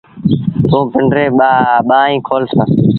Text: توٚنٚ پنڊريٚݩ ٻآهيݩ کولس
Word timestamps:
توٚنٚ 0.69 0.91
پنڊريٚݩ 0.93 1.35
ٻآهيݩ 1.87 2.23
کولس 2.27 2.51